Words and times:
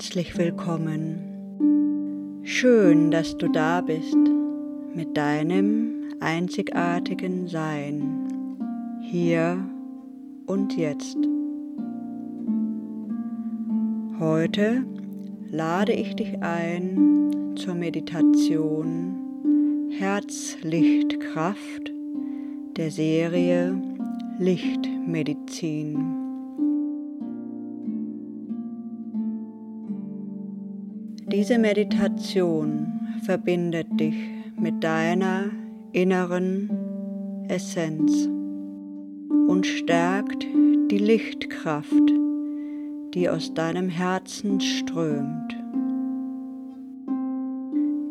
Herzlich 0.00 0.38
willkommen. 0.38 2.38
Schön, 2.44 3.10
dass 3.10 3.36
du 3.36 3.48
da 3.48 3.80
bist 3.80 4.16
mit 4.94 5.16
deinem 5.16 6.12
einzigartigen 6.20 7.48
Sein, 7.48 8.28
hier 9.02 9.58
und 10.46 10.76
jetzt. 10.76 11.16
Heute 14.20 14.84
lade 15.50 15.94
ich 15.94 16.14
dich 16.14 16.40
ein 16.42 17.56
zur 17.56 17.74
Meditation 17.74 19.90
Herzlichtkraft 19.98 21.92
der 22.76 22.92
Serie 22.92 23.82
Lichtmedizin. 24.38 26.17
Diese 31.38 31.56
Meditation 31.56 32.98
verbindet 33.22 33.86
dich 33.92 34.16
mit 34.58 34.82
deiner 34.82 35.44
inneren 35.92 36.68
Essenz 37.46 38.28
und 39.46 39.64
stärkt 39.64 40.44
die 40.90 40.98
Lichtkraft, 40.98 41.92
die 43.14 43.28
aus 43.28 43.54
deinem 43.54 43.88
Herzen 43.88 44.60
strömt. 44.60 45.56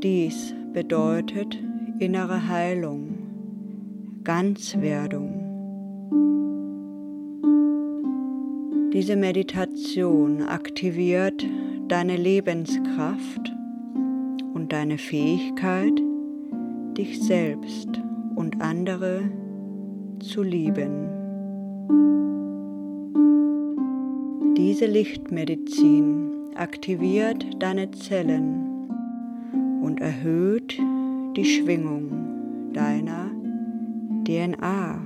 Dies 0.01 0.55
bedeutet 0.71 1.61
innere 1.99 2.47
Heilung, 2.47 3.09
Ganzwerdung. 4.23 5.33
Diese 8.93 9.17
Meditation 9.17 10.43
aktiviert 10.43 11.45
deine 11.87 12.17
Lebenskraft 12.17 13.53
und 14.53 14.73
deine 14.73 14.97
Fähigkeit, 14.97 15.93
dich 16.97 17.21
selbst 17.21 17.89
und 18.35 18.61
andere 18.61 19.21
zu 20.19 20.43
lieben. 20.43 21.09
Diese 24.57 24.85
Lichtmedizin 24.85 26.31
aktiviert 26.55 27.45
deine 27.59 27.91
Zellen 27.91 28.89
und 29.81 30.01
erhöht 30.01 30.77
die 31.35 31.45
Schwingung 31.45 32.73
deiner 32.73 33.31
DNA 34.25 34.99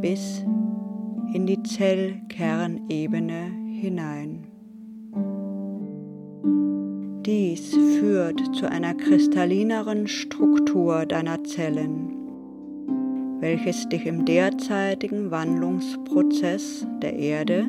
bis 0.00 0.44
in 1.34 1.46
die 1.46 1.62
Zellkernebene 1.62 3.50
hinein. 3.80 4.37
Dies 7.28 7.74
führt 7.74 8.56
zu 8.56 8.70
einer 8.70 8.94
kristallineren 8.94 10.06
Struktur 10.08 11.04
deiner 11.04 11.44
Zellen, 11.44 12.16
welches 13.40 13.86
dich 13.90 14.06
im 14.06 14.24
derzeitigen 14.24 15.30
Wandlungsprozess 15.30 16.86
der 17.02 17.12
Erde 17.16 17.66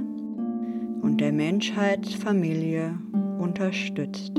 und 1.01 1.19
der 1.19 1.33
Menschheitsfamilie 1.33 2.97
unterstützt. 3.37 4.31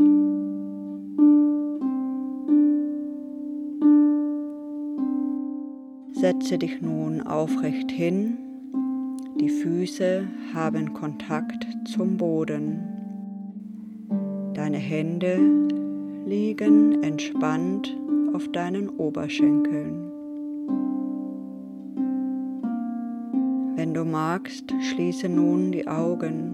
Setze 6.13 6.57
dich 6.57 6.80
nun 6.80 7.20
aufrecht 7.20 7.91
hin, 7.91 8.39
die 9.39 9.51
Füße 9.51 10.27
haben 10.55 10.95
Kontakt 10.95 11.67
zum 11.85 12.17
Boden. 12.17 12.99
Deine 14.70 14.85
Hände 14.85 15.36
liegen 16.27 17.03
entspannt 17.03 17.98
auf 18.33 18.47
deinen 18.53 18.89
Oberschenkeln. 18.89 20.13
Wenn 23.75 23.95
du 23.95 24.05
magst, 24.05 24.73
schließe 24.80 25.29
nun 25.29 25.73
die 25.73 25.89
Augen. 25.89 26.53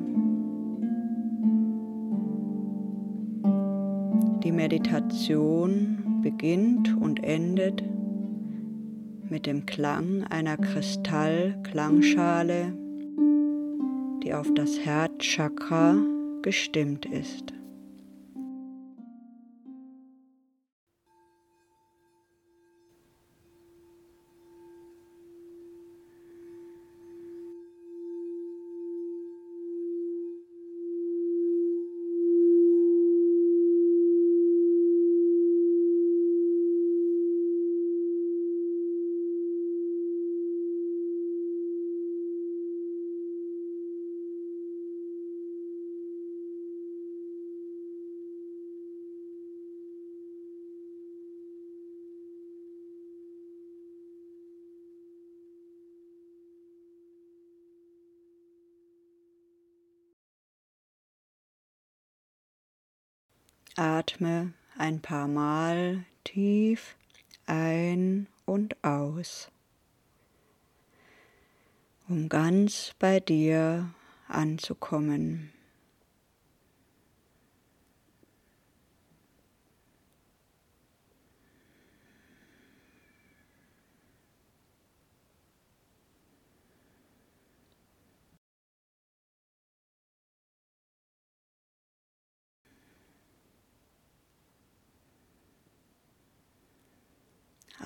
Die 4.42 4.52
Meditation 4.52 6.22
beginnt 6.22 6.96
und 6.96 7.22
endet 7.22 7.84
mit 9.28 9.44
dem 9.44 9.66
Klang 9.66 10.24
einer 10.30 10.56
Kristallklangschale, 10.56 12.72
die 14.22 14.32
auf 14.32 14.48
das 14.54 14.80
Herzchakra 14.80 15.96
gestimmt 16.40 17.04
ist. 17.04 17.52
Atme 63.76 64.54
ein 64.78 65.00
paar 65.00 65.28
Mal 65.28 66.04
tief 66.24 66.96
ein 67.46 68.26
und 68.46 68.82
aus, 68.82 69.50
um 72.08 72.28
ganz 72.28 72.94
bei 72.98 73.20
dir 73.20 73.90
anzukommen. 74.28 75.52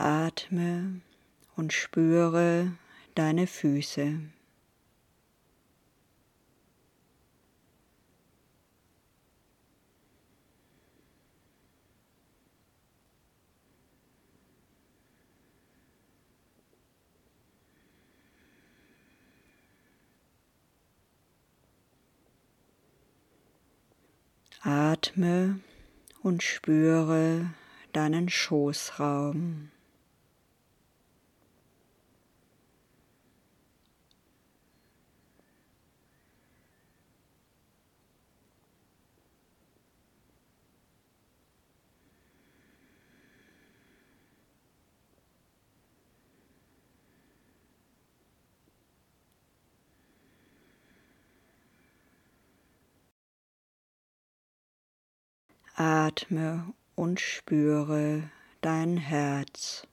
Atme 0.02 1.02
und 1.56 1.74
spüre 1.74 2.72
deine 3.14 3.46
Füße. 3.46 4.18
Atme 24.62 25.60
und 26.22 26.42
spüre 26.42 27.50
deinen 27.92 28.30
Schoßraum. 28.30 29.68
Atme 55.82 56.74
und 56.94 57.20
spüre 57.20 58.30
dein 58.60 58.98
Herz. 58.98 59.86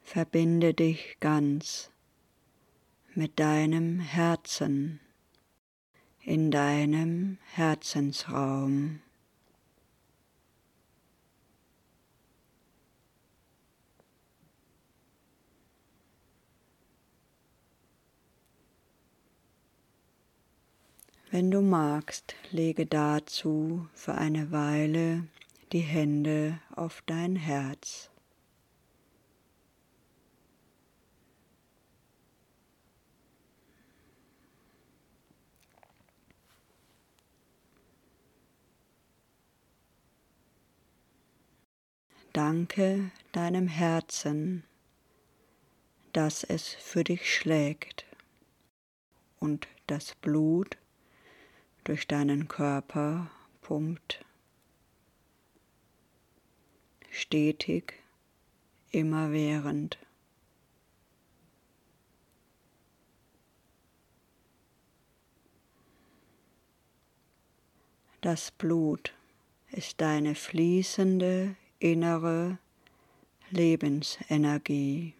verbinde 0.00 0.72
dich 0.72 1.16
ganz 1.20 1.90
mit 3.14 3.40
deinem 3.40 3.98
Herzen 3.98 5.03
in 6.24 6.50
deinem 6.50 7.38
Herzensraum. 7.52 9.00
Wenn 21.30 21.50
du 21.50 21.62
magst, 21.62 22.36
lege 22.52 22.86
dazu 22.86 23.88
für 23.92 24.14
eine 24.14 24.52
Weile 24.52 25.26
die 25.72 25.80
Hände 25.80 26.60
auf 26.76 27.02
dein 27.06 27.34
Herz. 27.34 28.08
Danke 42.34 43.12
deinem 43.30 43.68
Herzen, 43.68 44.64
dass 46.12 46.42
es 46.42 46.66
für 46.66 47.04
dich 47.04 47.32
schlägt 47.32 48.06
und 49.38 49.68
das 49.86 50.16
Blut 50.16 50.76
durch 51.84 52.08
deinen 52.08 52.48
Körper 52.48 53.30
pumpt. 53.60 54.24
Stetig, 57.08 58.02
immerwährend. 58.90 59.96
Das 68.20 68.50
Blut 68.50 69.14
ist 69.70 70.00
deine 70.00 70.34
fließende 70.34 71.54
innere 71.78 72.58
Lebensenergie. 73.50 75.14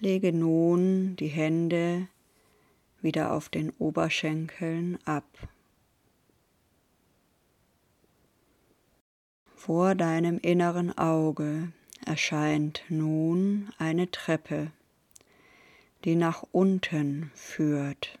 Lege 0.00 0.32
nun 0.32 1.16
die 1.16 1.26
Hände 1.26 2.06
wieder 3.00 3.32
auf 3.32 3.48
den 3.48 3.70
Oberschenkeln 3.78 4.98
ab. 5.04 5.26
Vor 9.68 9.94
deinem 9.94 10.38
inneren 10.38 10.96
Auge 10.96 11.70
erscheint 12.06 12.84
nun 12.88 13.70
eine 13.76 14.10
Treppe, 14.10 14.72
die 16.06 16.14
nach 16.14 16.42
unten 16.52 17.30
führt. 17.34 18.18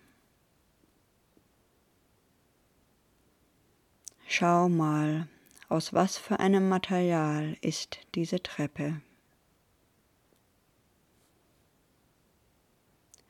Schau 4.26 4.68
mal, 4.68 5.26
aus 5.70 5.94
was 5.94 6.18
für 6.18 6.38
einem 6.38 6.68
Material 6.68 7.56
ist 7.62 8.00
diese 8.14 8.42
Treppe. 8.42 9.00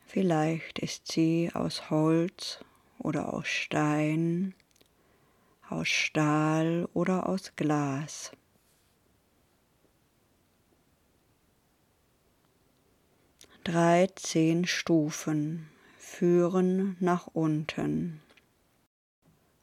Vielleicht 0.07 0.79
ist 0.79 1.09
sie 1.09 1.51
aus 1.53 1.89
Holz 1.89 2.59
oder 2.97 3.33
aus 3.33 3.47
Stein, 3.47 4.55
aus 5.71 5.87
Stahl 5.87 6.87
oder 6.93 7.27
aus 7.27 7.55
Glas. 7.55 8.31
Dreizehn 13.63 14.65
Stufen 14.65 15.69
führen 15.97 16.97
nach 16.99 17.27
unten 17.27 18.21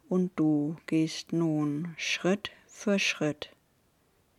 und 0.08 0.32
du 0.37 0.76
gehst 0.87 1.32
nun 1.32 1.94
Schritt 1.97 2.53
für 2.67 2.99
Schritt 2.99 3.50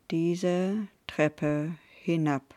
diese 0.09 0.87
Treppe 1.05 1.75
hinab. 2.01 2.55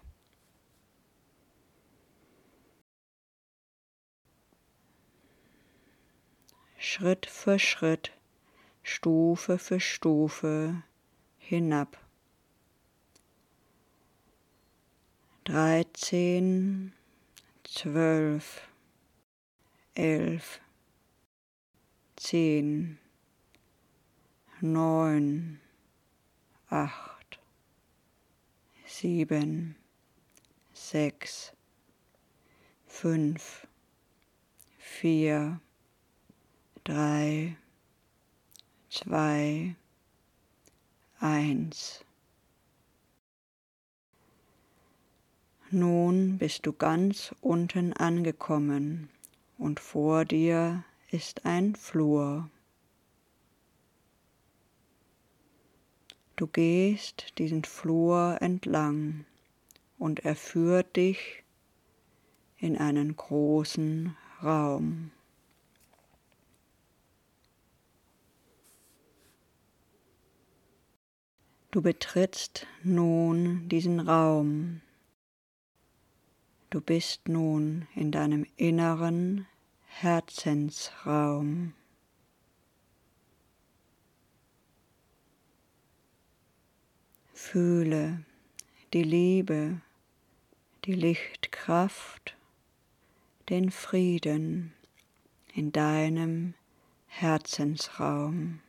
Schritt 6.79 7.27
für 7.27 7.59
Schritt, 7.59 8.13
Stufe 8.93 9.57
für 9.57 9.79
Stufe 9.79 10.83
hinab. 11.39 11.97
Dreizehn, 15.45 16.93
zwölf, 17.63 18.69
elf, 19.95 20.61
zehn, 22.17 22.99
neun, 24.61 25.61
acht, 26.69 27.39
sieben, 28.87 29.77
sechs, 30.73 31.53
fünf, 32.89 33.69
vier, 34.79 35.61
drei, 36.83 37.57
zwei, 38.91 39.77
eins. 41.21 42.05
Nun 45.71 46.39
bist 46.39 46.67
du 46.67 46.73
ganz 46.73 47.33
unten 47.41 47.93
angekommen 47.93 49.09
und 49.59 49.79
vor 49.79 50.25
dir 50.25 50.85
ist 51.11 51.47
ein 51.47 51.77
Flur. 51.77 52.51
Du 56.35 56.49
gehst 56.49 57.39
diesen 57.39 57.63
Flur 57.63 58.39
entlang 58.41 59.25
und 59.99 60.21
er 60.25 60.35
führt 60.35 60.97
dich 60.97 61.45
in 62.59 62.77
einen 62.77 63.15
großen 63.15 64.17
Raum. 64.43 65.13
Du 71.73 71.83
betrittst 71.83 72.67
nun 72.83 73.69
diesen 73.69 74.01
Raum. 74.01 74.81
Du 76.69 76.81
bist 76.81 77.29
nun 77.29 77.87
in 77.95 78.11
deinem 78.11 78.45
inneren 78.57 79.47
Herzensraum. 79.87 81.75
Fühle 87.35 88.25
die 88.93 89.05
Liebe, 89.05 89.81
die 90.87 90.95
Lichtkraft, 90.95 92.37
den 93.49 93.71
Frieden 93.71 94.73
in 95.55 95.71
deinem 95.71 96.55
Herzensraum. 97.07 98.61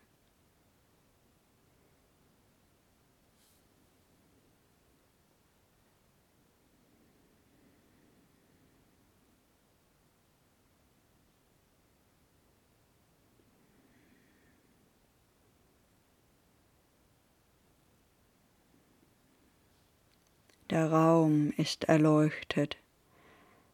Der 20.72 20.90
Raum 20.90 21.52
ist 21.58 21.84
erleuchtet, 21.84 22.78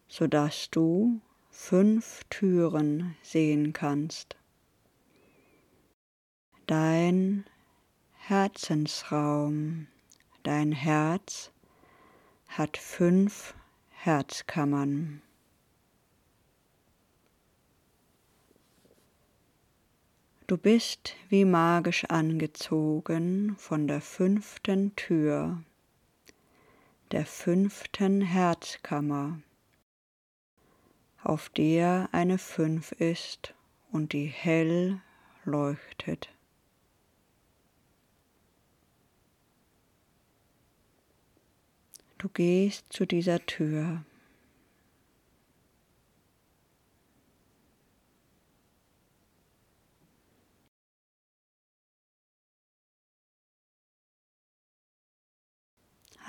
so 0.08 0.26
dass 0.26 0.72
du 0.72 1.22
fünf 1.52 2.24
Türen 2.32 3.16
sehen 3.22 3.72
kannst. 3.72 4.36
Dein 6.66 7.46
Herzensraum, 8.16 9.86
dein 10.42 10.72
Herz 10.72 11.52
hat 12.48 12.78
fünf 12.78 13.54
Herzkammern. 13.92 15.22
Du 20.48 20.58
bist 20.58 21.16
wie 21.30 21.46
magisch 21.46 22.06
angezogen 22.06 23.56
von 23.60 23.88
der 23.88 24.02
fünften 24.02 24.96
Tür 24.96 25.62
der 27.12 27.26
fünften 27.26 28.22
Herzkammer, 28.22 29.40
auf 31.24 31.50
der 31.50 32.10
eine 32.12 32.38
Fünf 32.38 32.92
ist 32.92 33.54
und 33.92 34.12
die 34.12 34.26
hell 34.26 35.02
leuchtet. 35.46 36.30
Du 42.18 42.30
gehst 42.30 42.92
zu 42.92 43.06
dieser 43.06 43.46
Tür. 43.46 44.04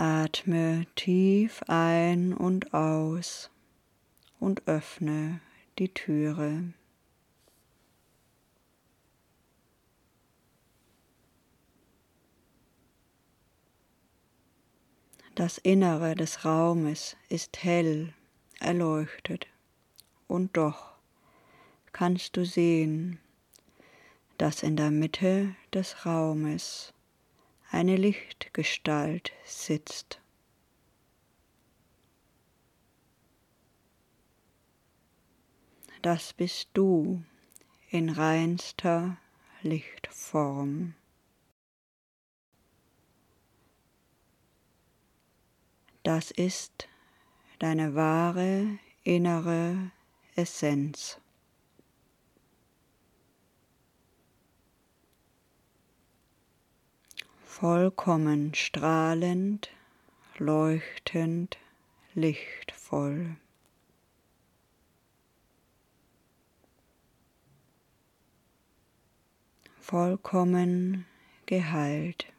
Atme 0.00 0.87
tief 0.95 1.64
ein 1.67 2.33
und 2.33 2.73
aus 2.73 3.50
und 4.38 4.62
öffne 4.69 5.40
die 5.81 5.93
Türe. 5.93 6.73
Das 15.35 15.59
Innere 15.59 16.14
des 16.14 16.45
Raumes 16.45 17.17
ist 17.28 17.64
hell 17.64 18.14
erleuchtet 18.61 19.49
und 20.28 20.57
doch 20.57 20.93
kannst 21.93 22.37
du 22.37 22.47
sehen, 22.47 23.19
dass 24.37 24.62
in 24.62 24.76
der 24.76 24.93
Mitte 24.93 25.57
des 25.75 26.07
Raumes 26.07 26.95
eine 27.70 27.96
Lichtgestalt 27.96 29.32
sitzt. 29.44 30.20
Das 36.02 36.32
bist 36.32 36.70
du 36.75 37.22
in 37.90 38.08
reinster 38.08 39.18
Lichtform. 39.62 40.94
Das 46.04 46.30
ist 46.30 46.88
deine 47.58 47.94
wahre 47.94 48.78
innere 49.02 49.90
Essenz. 50.37 51.20
Vollkommen 57.61 58.55
strahlend, 58.55 59.69
leuchtend, 60.38 61.59
lichtvoll. 62.15 63.35
Vollkommen 69.81 71.05
geheilt, 71.47 72.33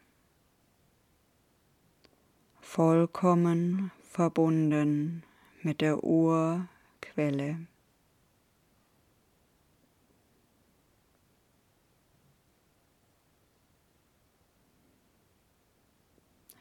vollkommen 2.62 3.90
verbunden 4.08 5.22
mit 5.62 5.82
der 5.82 6.02
Urquelle. 6.02 7.66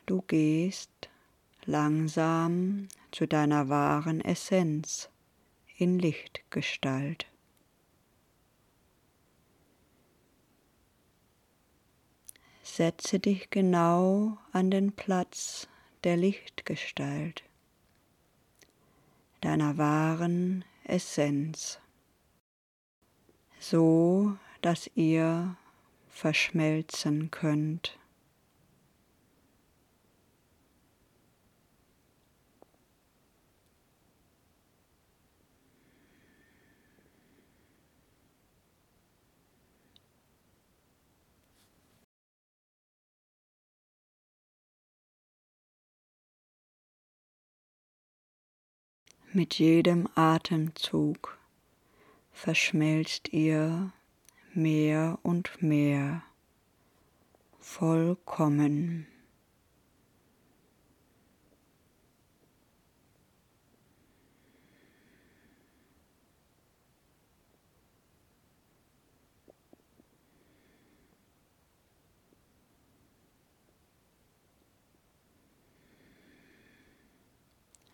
Du 0.09 0.23
gehst 0.23 1.07
langsam 1.65 2.87
zu 3.11 3.27
deiner 3.27 3.69
wahren 3.69 4.21
Essenz 4.21 5.07
in 5.77 5.99
Lichtgestalt. 5.99 7.27
Setze 12.63 13.19
dich 13.19 13.51
genau 13.51 14.39
an 14.51 14.71
den 14.71 14.93
Platz 14.93 15.67
der 16.03 16.17
Lichtgestalt, 16.17 17.43
deiner 19.41 19.77
wahren 19.77 20.65
Essenz, 20.85 21.79
so 23.59 24.35
dass 24.63 24.89
ihr 24.95 25.55
verschmelzen 26.07 27.29
könnt. 27.29 27.98
Mit 49.31 49.59
jedem 49.59 50.09
Atemzug 50.15 51.37
verschmelzt 52.31 53.31
ihr 53.31 53.91
mehr 54.55 55.19
und 55.21 55.61
mehr 55.61 56.23
vollkommen. 57.59 59.05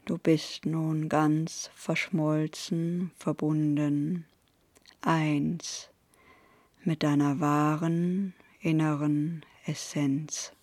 Du 0.05 0.19
bist 0.19 0.67
nun 0.67 1.09
ganz 1.09 1.71
verschmolzen, 1.73 3.09
verbunden, 3.17 4.25
eins 5.01 5.89
mit 6.83 7.01
deiner 7.01 7.39
wahren 7.39 8.35
inneren 8.59 9.43
Essenz. 9.65 10.54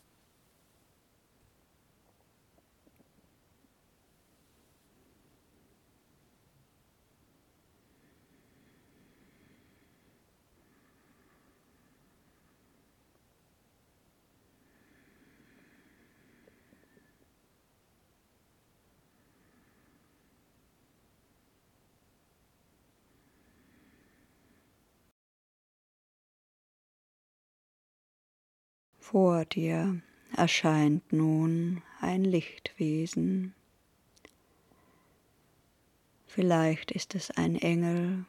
Vor 29.13 29.45
dir 29.45 30.01
erscheint 30.35 31.13
nun 31.13 31.83
ein 32.01 32.25
Lichtwesen. 32.25 33.53
Vielleicht 36.27 36.93
ist 36.93 37.15
es 37.15 37.31
ein 37.31 37.57
Engel, 37.57 38.25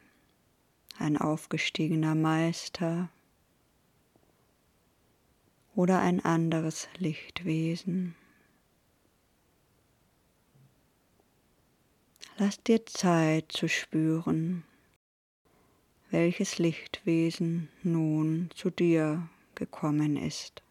ein 0.98 1.16
aufgestiegener 1.16 2.14
Meister 2.14 3.08
oder 5.74 6.00
ein 6.00 6.22
anderes 6.22 6.86
Lichtwesen. 6.98 8.14
Lass 12.36 12.62
dir 12.62 12.84
Zeit 12.84 13.50
zu 13.50 13.70
spüren, 13.70 14.64
welches 16.10 16.58
Lichtwesen 16.58 17.70
nun 17.82 18.50
zu 18.54 18.68
dir 18.68 19.26
gekommen 19.54 20.18
ist. 20.18 20.63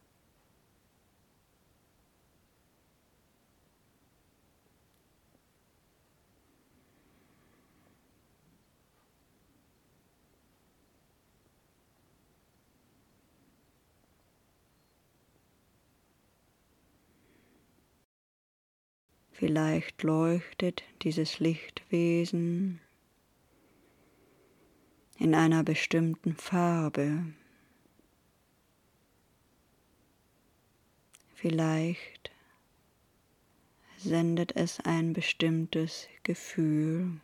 Vielleicht 19.46 20.04
leuchtet 20.04 20.84
dieses 21.02 21.42
Lichtwesen 21.42 22.80
in 25.20 25.36
einer 25.36 25.66
bestimmten 25.66 26.38
Farbe. 26.38 27.26
Vielleicht 31.36 32.32
sendet 33.98 34.56
es 34.56 34.80
ein 34.80 35.12
bestimmtes 35.12 36.08
Gefühl. 36.24 37.20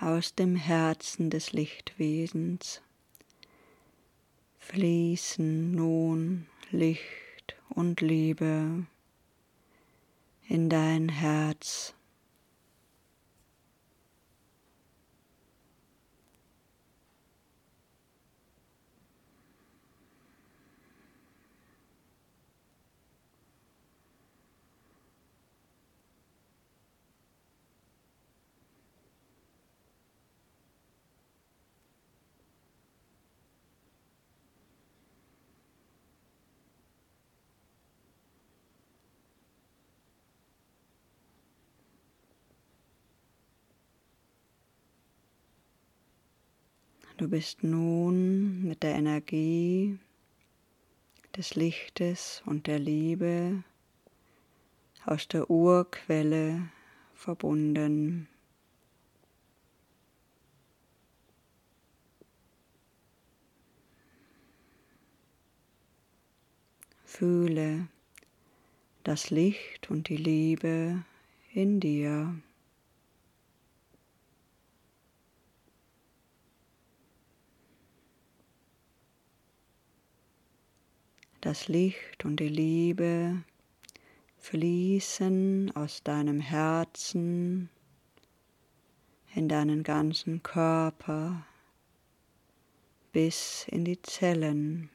Aus 0.00 0.34
dem 0.34 0.56
Herzen 0.56 1.30
des 1.30 1.52
Lichtwesens 1.52 2.80
fließen 4.58 5.72
nun 5.72 6.46
Licht 6.70 7.56
und 7.68 8.00
Liebe 8.00 8.86
in 10.48 10.68
dein 10.70 11.08
Herz. 11.08 11.94
Du 47.20 47.28
bist 47.28 47.62
nun 47.62 48.62
mit 48.62 48.82
der 48.82 48.94
Energie 48.94 49.98
des 51.36 51.54
Lichtes 51.54 52.42
und 52.46 52.66
der 52.66 52.78
Liebe 52.78 53.62
aus 55.04 55.28
der 55.28 55.50
Urquelle 55.50 56.70
verbunden. 57.12 58.26
Fühle 67.04 67.86
das 69.04 69.28
Licht 69.28 69.90
und 69.90 70.08
die 70.08 70.16
Liebe 70.16 71.04
in 71.52 71.80
dir. 71.80 72.34
Das 81.40 81.68
Licht 81.68 82.24
und 82.24 82.36
die 82.36 82.48
Liebe 82.48 83.42
fließen 84.38 85.74
aus 85.74 86.02
deinem 86.02 86.40
Herzen 86.40 87.70
in 89.34 89.48
deinen 89.48 89.82
ganzen 89.82 90.42
Körper 90.42 91.46
bis 93.12 93.66
in 93.68 93.84
die 93.84 94.00
Zellen. 94.02 94.90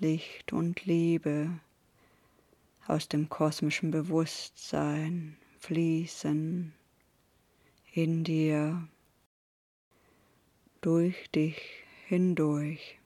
Licht 0.00 0.52
und 0.52 0.84
Liebe 0.84 1.60
aus 2.88 3.08
dem 3.08 3.28
kosmischen 3.28 3.92
Bewusstsein 3.92 5.36
fließen 5.60 6.74
in 7.94 8.24
dir, 8.24 8.88
durch 10.80 11.30
dich 11.30 11.84
hindurch. 12.06 13.01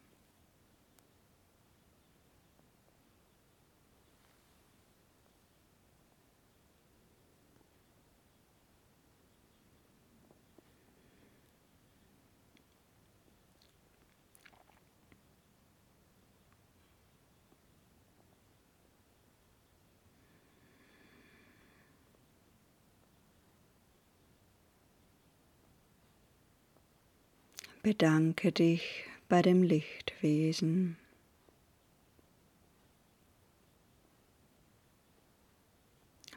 Bedanke 27.86 28.50
dich 28.50 29.04
bei 29.28 29.42
dem 29.42 29.62
Lichtwesen. 29.62 30.96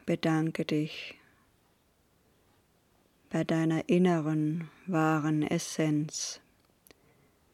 Bedanke 0.06 0.64
dich 0.64 1.18
bei 3.30 3.42
deiner 3.42 3.88
inneren 3.88 4.70
wahren 4.86 5.42
Essenz, 5.42 6.40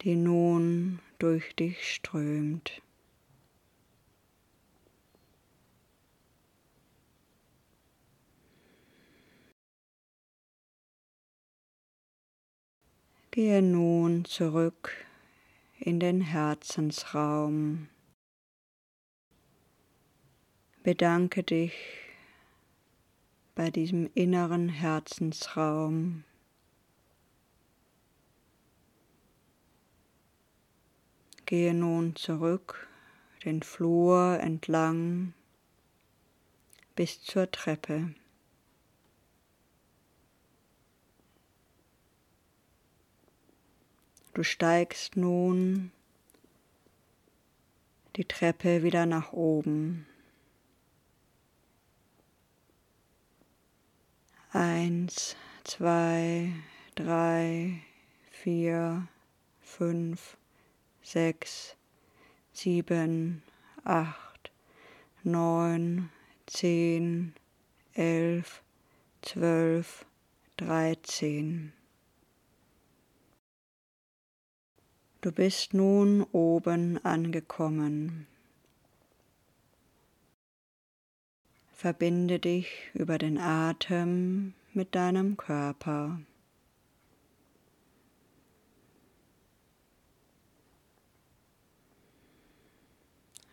die 0.03 0.15
nun 0.15 0.99
durch 1.17 1.55
dich 1.55 1.95
strömt. 1.95 2.83
Gehe 13.37 13.61
nun 13.61 14.25
zurück 14.25 14.91
in 15.77 15.99
den 15.99 16.21
Herzensraum. 16.21 17.87
Bedanke 20.81 21.43
dich 21.43 21.75
bei 23.53 23.69
diesem 23.69 24.09
inneren 24.15 24.69
Herzensraum. 24.69 26.23
Gehe 31.45 31.75
nun 31.75 32.15
zurück 32.15 32.87
den 33.45 33.61
Flur 33.61 34.39
entlang 34.39 35.35
bis 36.95 37.21
zur 37.21 37.51
Treppe. 37.51 38.15
Du 44.37 44.43
steigst 44.43 45.17
nun 45.17 45.91
die 48.17 48.25
Treppe 48.25 48.83
wieder 48.83 49.07
nach 49.07 49.33
oben. 49.33 50.05
Eins, 54.51 55.35
zwei, 55.63 56.51
drei, 56.93 57.81
vier, 58.29 59.07
fünf, 59.59 60.37
sechs, 61.01 61.75
sieben, 62.53 63.41
acht, 63.85 64.51
neun, 65.23 66.11
zehn, 66.45 67.33
elf, 67.95 68.61
zwölf, 69.23 70.05
dreizehn. 70.57 71.73
Du 75.27 75.33
bist 75.33 75.73
nun 75.73 76.23
oben 76.31 77.03
angekommen. 77.03 78.27
Verbinde 81.73 82.39
dich 82.39 82.69
über 82.93 83.17
den 83.17 83.37
Atem 83.37 84.53
mit 84.71 84.95
deinem 84.95 85.35
Körper. 85.35 86.21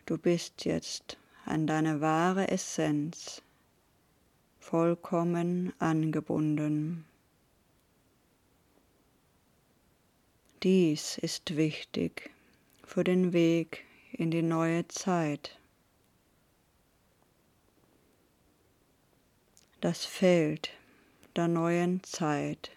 Du 0.06 0.16
bist 0.16 0.64
jetzt 0.64 1.18
an 1.44 1.66
deine 1.66 2.00
wahre 2.00 2.52
Essenz 2.52 3.42
vollkommen 4.60 5.72
angebunden. 5.80 7.04
Dies 10.64 11.18
ist 11.18 11.58
wichtig 11.58 12.30
für 12.86 13.04
den 13.04 13.34
Weg 13.34 13.84
in 14.12 14.30
die 14.30 14.40
neue 14.40 14.88
Zeit. 14.88 15.58
Das 19.82 20.06
Feld 20.06 20.70
der 21.36 21.48
neuen 21.48 22.02
Zeit 22.02 22.70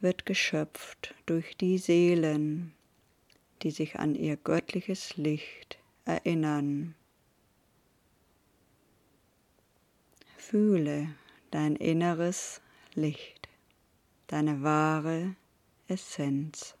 wird 0.00 0.26
geschöpft 0.26 1.14
durch 1.26 1.56
die 1.56 1.78
Seelen, 1.78 2.74
die 3.62 3.70
sich 3.70 4.00
an 4.00 4.16
ihr 4.16 4.36
göttliches 4.36 5.16
Licht 5.16 5.78
erinnern. 6.06 6.96
Fühle 10.36 11.14
dein 11.52 11.76
inneres 11.76 12.60
Licht, 12.96 13.48
deine 14.26 14.60
wahre 14.64 15.36
Essenz. 15.88 16.76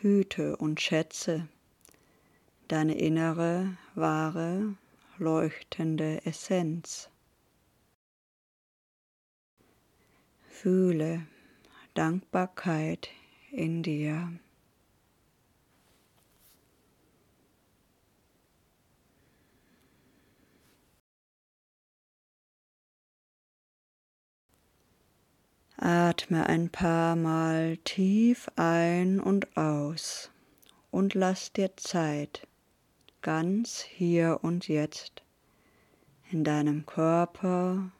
Hüte 0.00 0.56
und 0.56 0.80
schätze 0.80 1.48
deine 2.66 2.98
innere, 2.98 3.76
wahre, 3.94 4.76
leuchtende 5.18 6.24
Essenz. 6.24 7.10
Fühle 10.48 11.26
Dankbarkeit 11.94 13.10
in 13.50 13.82
dir. 13.82 14.32
Atme 25.84 26.46
ein 26.46 26.70
paar 26.70 27.16
Mal 27.16 27.76
tief 27.78 28.48
ein 28.54 29.18
und 29.18 29.56
aus 29.56 30.30
und 30.92 31.14
lass 31.14 31.52
dir 31.52 31.76
Zeit, 31.76 32.46
ganz 33.20 33.80
hier 33.82 34.38
und 34.42 34.68
jetzt, 34.68 35.24
in 36.30 36.44
deinem 36.44 36.86
Körper, 36.86 37.90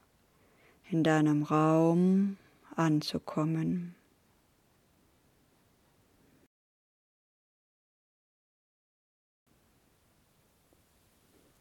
in 0.90 1.03
deinem 1.03 1.42
Raum 1.42 2.37
anzukommen. 2.77 3.97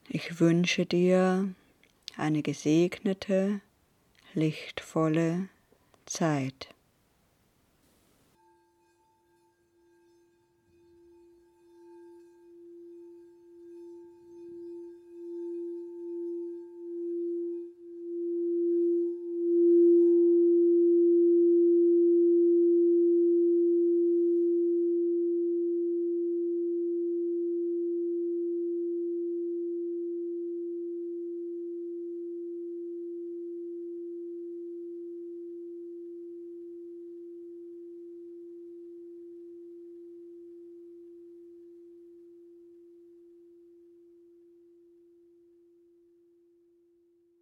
Ich 0.07 0.39
wünsche 0.39 0.86
dir 0.86 1.51
eine 2.15 2.43
gesegnete, 2.43 3.60
lichtvolle 4.36 5.49
Zeit. 6.05 6.73